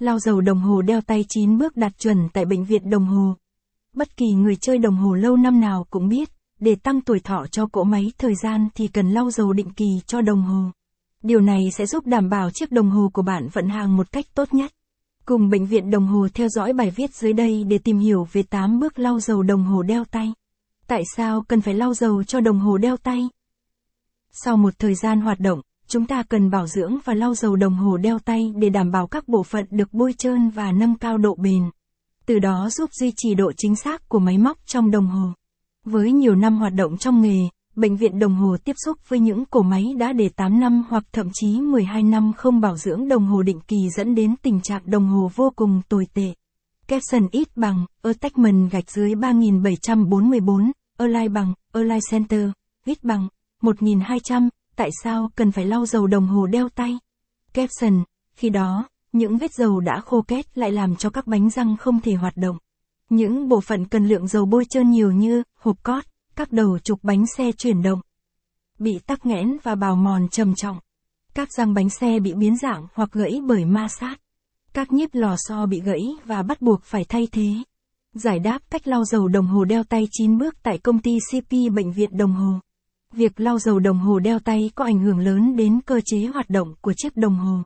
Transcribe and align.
Lau 0.00 0.18
dầu 0.18 0.40
đồng 0.40 0.60
hồ 0.60 0.82
đeo 0.82 1.00
tay 1.00 1.24
9 1.28 1.58
bước 1.58 1.76
đạt 1.76 1.98
chuẩn 1.98 2.28
tại 2.32 2.44
bệnh 2.44 2.64
viện 2.64 2.90
đồng 2.90 3.04
hồ. 3.04 3.34
Bất 3.92 4.16
kỳ 4.16 4.32
người 4.32 4.56
chơi 4.56 4.78
đồng 4.78 4.96
hồ 4.96 5.14
lâu 5.14 5.36
năm 5.36 5.60
nào 5.60 5.86
cũng 5.90 6.08
biết, 6.08 6.30
để 6.60 6.74
tăng 6.74 7.00
tuổi 7.00 7.20
thọ 7.20 7.46
cho 7.46 7.66
cỗ 7.66 7.84
máy 7.84 8.12
thời 8.18 8.34
gian 8.34 8.68
thì 8.74 8.88
cần 8.88 9.10
lau 9.10 9.30
dầu 9.30 9.52
định 9.52 9.70
kỳ 9.70 9.86
cho 10.06 10.20
đồng 10.20 10.42
hồ. 10.42 10.70
Điều 11.22 11.40
này 11.40 11.70
sẽ 11.72 11.86
giúp 11.86 12.06
đảm 12.06 12.28
bảo 12.28 12.50
chiếc 12.50 12.72
đồng 12.72 12.90
hồ 12.90 13.10
của 13.12 13.22
bạn 13.22 13.48
vận 13.52 13.68
hành 13.68 13.96
một 13.96 14.12
cách 14.12 14.26
tốt 14.34 14.54
nhất. 14.54 14.72
Cùng 15.24 15.50
bệnh 15.50 15.66
viện 15.66 15.90
đồng 15.90 16.06
hồ 16.06 16.28
theo 16.34 16.48
dõi 16.48 16.72
bài 16.72 16.90
viết 16.90 17.14
dưới 17.14 17.32
đây 17.32 17.64
để 17.64 17.78
tìm 17.78 17.98
hiểu 17.98 18.28
về 18.32 18.42
8 18.42 18.80
bước 18.80 18.98
lau 18.98 19.20
dầu 19.20 19.42
đồng 19.42 19.64
hồ 19.64 19.82
đeo 19.82 20.04
tay. 20.04 20.32
Tại 20.86 21.02
sao 21.16 21.42
cần 21.48 21.60
phải 21.60 21.74
lau 21.74 21.94
dầu 21.94 22.24
cho 22.24 22.40
đồng 22.40 22.60
hồ 22.60 22.78
đeo 22.78 22.96
tay? 22.96 23.28
Sau 24.32 24.56
một 24.56 24.74
thời 24.78 24.94
gian 24.94 25.20
hoạt 25.20 25.40
động, 25.40 25.60
chúng 25.94 26.06
ta 26.06 26.22
cần 26.22 26.50
bảo 26.50 26.66
dưỡng 26.66 26.98
và 27.04 27.14
lau 27.14 27.34
dầu 27.34 27.56
đồng 27.56 27.74
hồ 27.74 27.96
đeo 27.96 28.18
tay 28.18 28.52
để 28.56 28.68
đảm 28.68 28.90
bảo 28.90 29.06
các 29.06 29.28
bộ 29.28 29.42
phận 29.42 29.66
được 29.70 29.92
bôi 29.92 30.12
trơn 30.18 30.50
và 30.50 30.72
nâng 30.72 30.94
cao 30.94 31.18
độ 31.18 31.34
bền. 31.34 31.62
Từ 32.26 32.38
đó 32.38 32.68
giúp 32.70 32.90
duy 32.92 33.12
trì 33.16 33.34
độ 33.34 33.52
chính 33.56 33.76
xác 33.76 34.08
của 34.08 34.18
máy 34.18 34.38
móc 34.38 34.58
trong 34.66 34.90
đồng 34.90 35.06
hồ. 35.06 35.28
Với 35.84 36.12
nhiều 36.12 36.34
năm 36.34 36.58
hoạt 36.58 36.74
động 36.74 36.96
trong 36.96 37.22
nghề, 37.22 37.38
bệnh 37.76 37.96
viện 37.96 38.18
đồng 38.18 38.34
hồ 38.34 38.56
tiếp 38.64 38.72
xúc 38.84 38.98
với 39.08 39.18
những 39.18 39.44
cổ 39.44 39.62
máy 39.62 39.84
đã 39.98 40.12
để 40.12 40.28
8 40.28 40.60
năm 40.60 40.84
hoặc 40.88 41.04
thậm 41.12 41.28
chí 41.32 41.60
12 41.60 42.02
năm 42.02 42.32
không 42.36 42.60
bảo 42.60 42.76
dưỡng 42.76 43.08
đồng 43.08 43.26
hồ 43.26 43.42
định 43.42 43.60
kỳ 43.68 43.76
dẫn 43.96 44.14
đến 44.14 44.34
tình 44.42 44.60
trạng 44.60 44.82
đồng 44.84 45.06
hồ 45.06 45.30
vô 45.34 45.52
cùng 45.56 45.80
tồi 45.88 46.06
tệ. 46.14 46.34
Capson 46.88 47.28
ít 47.32 47.56
bằng, 47.56 47.86
attachment 48.02 48.70
gạch 48.70 48.90
dưới 48.90 49.14
3744, 49.14 50.72
Align 50.98 51.32
bằng, 51.32 51.54
Align 51.72 52.00
Center, 52.10 52.50
ít 52.86 53.04
bằng, 53.04 53.28
1200, 53.62 54.48
tại 54.76 54.90
sao 55.02 55.30
cần 55.34 55.52
phải 55.52 55.64
lau 55.64 55.86
dầu 55.86 56.06
đồng 56.06 56.26
hồ 56.26 56.46
đeo 56.46 56.68
tay? 56.68 56.98
Capson, 57.52 58.04
khi 58.34 58.50
đó, 58.50 58.88
những 59.12 59.38
vết 59.38 59.54
dầu 59.54 59.80
đã 59.80 60.00
khô 60.00 60.22
kết 60.22 60.58
lại 60.58 60.72
làm 60.72 60.96
cho 60.96 61.10
các 61.10 61.26
bánh 61.26 61.50
răng 61.50 61.76
không 61.76 62.00
thể 62.00 62.14
hoạt 62.14 62.36
động. 62.36 62.56
Những 63.10 63.48
bộ 63.48 63.60
phận 63.60 63.84
cần 63.84 64.08
lượng 64.08 64.28
dầu 64.28 64.46
bôi 64.46 64.64
trơn 64.70 64.90
nhiều 64.90 65.10
như 65.10 65.42
hộp 65.58 65.82
cót, 65.82 66.04
các 66.36 66.52
đầu 66.52 66.78
trục 66.78 66.98
bánh 67.02 67.24
xe 67.36 67.52
chuyển 67.52 67.82
động, 67.82 68.00
bị 68.78 68.98
tắc 69.06 69.26
nghẽn 69.26 69.56
và 69.62 69.74
bào 69.74 69.96
mòn 69.96 70.28
trầm 70.28 70.54
trọng. 70.54 70.78
Các 71.34 71.48
răng 71.56 71.74
bánh 71.74 71.90
xe 71.90 72.18
bị 72.18 72.34
biến 72.34 72.56
dạng 72.56 72.86
hoặc 72.94 73.12
gãy 73.12 73.40
bởi 73.46 73.64
ma 73.64 73.88
sát. 73.88 74.16
Các 74.72 74.92
nhíp 74.92 75.10
lò 75.12 75.36
xo 75.38 75.66
bị 75.66 75.80
gãy 75.80 76.02
và 76.24 76.42
bắt 76.42 76.62
buộc 76.62 76.82
phải 76.84 77.04
thay 77.04 77.28
thế. 77.32 77.48
Giải 78.12 78.38
đáp 78.38 78.58
cách 78.70 78.88
lau 78.88 79.04
dầu 79.04 79.28
đồng 79.28 79.46
hồ 79.46 79.64
đeo 79.64 79.84
tay 79.84 80.08
9 80.10 80.38
bước 80.38 80.54
tại 80.62 80.78
công 80.78 80.98
ty 80.98 81.18
CP 81.30 81.50
Bệnh 81.74 81.92
viện 81.92 82.16
Đồng 82.16 82.32
Hồ. 82.32 82.60
Việc 83.16 83.40
lau 83.40 83.58
dầu 83.58 83.78
đồng 83.78 83.98
hồ 83.98 84.18
đeo 84.18 84.38
tay 84.38 84.70
có 84.74 84.84
ảnh 84.84 84.98
hưởng 84.98 85.18
lớn 85.18 85.56
đến 85.56 85.80
cơ 85.86 86.00
chế 86.04 86.26
hoạt 86.26 86.50
động 86.50 86.74
của 86.80 86.92
chiếc 86.96 87.16
đồng 87.16 87.34
hồ. 87.34 87.58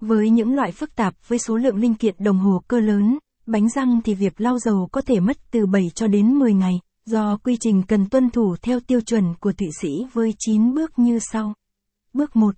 Với 0.00 0.30
những 0.30 0.54
loại 0.54 0.72
phức 0.72 0.96
tạp 0.96 1.14
với 1.28 1.38
số 1.38 1.56
lượng 1.56 1.76
linh 1.76 1.94
kiện 1.94 2.14
đồng 2.18 2.38
hồ 2.38 2.62
cơ 2.68 2.80
lớn, 2.80 3.18
bánh 3.46 3.68
răng 3.68 4.00
thì 4.04 4.14
việc 4.14 4.40
lau 4.40 4.58
dầu 4.58 4.88
có 4.92 5.00
thể 5.00 5.20
mất 5.20 5.36
từ 5.50 5.66
7 5.66 5.90
cho 5.94 6.06
đến 6.06 6.38
10 6.38 6.54
ngày, 6.54 6.80
do 7.06 7.36
quy 7.36 7.56
trình 7.60 7.82
cần 7.88 8.08
tuân 8.08 8.30
thủ 8.30 8.56
theo 8.62 8.80
tiêu 8.80 9.00
chuẩn 9.00 9.34
của 9.40 9.52
Thụy 9.52 9.68
Sĩ 9.80 9.88
với 10.12 10.34
9 10.38 10.74
bước 10.74 10.98
như 10.98 11.18
sau. 11.32 11.54
Bước 12.12 12.36
1. 12.36 12.54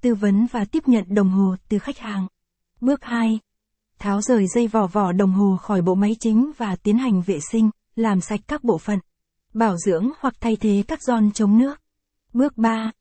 Tư 0.00 0.14
vấn 0.14 0.46
và 0.52 0.64
tiếp 0.64 0.82
nhận 0.86 1.04
đồng 1.08 1.30
hồ 1.30 1.56
từ 1.68 1.78
khách 1.78 1.98
hàng. 1.98 2.26
Bước 2.80 3.04
2. 3.04 3.38
Tháo 3.98 4.22
rời 4.22 4.46
dây 4.46 4.66
vỏ 4.66 4.86
vỏ 4.86 5.12
đồng 5.12 5.32
hồ 5.32 5.56
khỏi 5.56 5.82
bộ 5.82 5.94
máy 5.94 6.16
chính 6.20 6.50
và 6.56 6.76
tiến 6.76 6.98
hành 6.98 7.22
vệ 7.26 7.38
sinh, 7.50 7.70
làm 7.96 8.20
sạch 8.20 8.40
các 8.48 8.64
bộ 8.64 8.78
phận. 8.78 8.98
Bảo 9.54 9.76
dưỡng 9.76 10.10
hoặc 10.20 10.34
thay 10.40 10.56
thế 10.56 10.82
các 10.88 11.02
giòn 11.02 11.32
chống 11.32 11.58
nước. 11.58 11.80
Bước 12.32 12.58
3. 12.58 12.92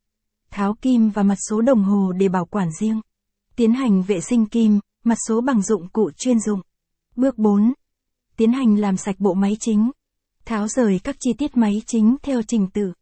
Tháo 0.51 0.73
kim 0.81 1.09
và 1.09 1.23
mặt 1.23 1.37
số 1.49 1.61
đồng 1.61 1.83
hồ 1.83 2.11
để 2.11 2.29
bảo 2.29 2.45
quản 2.45 2.69
riêng. 2.79 3.01
Tiến 3.55 3.73
hành 3.73 4.03
vệ 4.03 4.21
sinh 4.21 4.45
kim, 4.45 4.79
mặt 5.03 5.17
số 5.27 5.41
bằng 5.41 5.61
dụng 5.61 5.89
cụ 5.89 6.11
chuyên 6.17 6.39
dụng. 6.39 6.61
Bước 7.15 7.37
4. 7.37 7.73
Tiến 8.37 8.51
hành 8.51 8.75
làm 8.75 8.97
sạch 8.97 9.15
bộ 9.19 9.33
máy 9.33 9.57
chính. 9.59 9.91
Tháo 10.45 10.67
rời 10.67 10.99
các 11.03 11.15
chi 11.19 11.33
tiết 11.33 11.57
máy 11.57 11.81
chính 11.85 12.15
theo 12.23 12.41
trình 12.41 12.67
tự. 12.73 12.93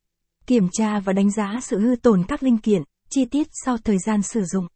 Kiểm 0.46 0.68
tra 0.72 1.00
và 1.00 1.14
đánh 1.14 1.32
giá 1.32 1.60
sự 1.62 1.80
hư 1.80 1.96
tổn 1.96 2.24
các 2.28 2.44
linh 2.44 2.58
kiện, 2.58 2.82
chi 3.10 3.26
tiết 3.26 3.48
sau 3.66 3.78
thời 3.78 3.98
gian 3.98 4.22
sử 4.22 4.44
dụng. 4.44 4.68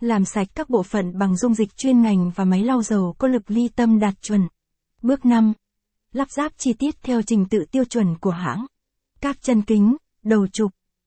Làm 0.00 0.24
sạch 0.24 0.48
các 0.54 0.70
bộ 0.70 0.82
phận 0.82 1.18
bằng 1.18 1.36
dung 1.36 1.54
dịch 1.54 1.76
chuyên 1.76 2.02
ngành 2.02 2.30
và 2.34 2.44
máy 2.44 2.64
lau 2.64 2.82
dầu 2.82 3.14
có 3.18 3.28
lực 3.28 3.50
ly 3.50 3.68
tâm 3.68 3.98
đạt 3.98 4.22
chuẩn. 4.22 4.48
Bước 5.02 5.26
5. 5.26 5.52
Lắp 6.18 6.30
ráp 6.30 6.52
chi 6.58 6.72
tiết 6.72 7.02
theo 7.02 7.22
trình 7.22 7.46
tự 7.50 7.64
tiêu 7.70 7.84
chuẩn 7.84 8.18
của 8.18 8.30
hãng. 8.30 8.66
Các 9.20 9.42
chân 9.42 9.62
kính, 9.62 9.96
đầu 10.22 10.46
trục, 10.46 10.70